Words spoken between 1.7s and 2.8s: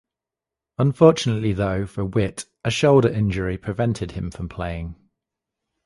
for Witt, a